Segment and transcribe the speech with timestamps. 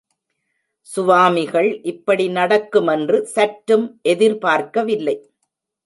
[0.81, 5.17] சுவாமிகள் இப்படி நடக்குமென்று சற்றும் எதிர்பார்க்க வில்லை.